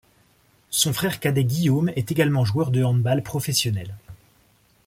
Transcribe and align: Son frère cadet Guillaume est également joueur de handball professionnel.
Son 0.71 0.93
frère 0.93 1.19
cadet 1.19 1.43
Guillaume 1.43 1.89
est 1.95 2.11
également 2.11 2.43
joueur 2.43 2.71
de 2.71 2.81
handball 2.83 3.21
professionnel. 3.21 3.93